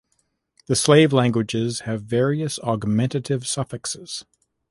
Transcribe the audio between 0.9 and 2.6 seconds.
languages have various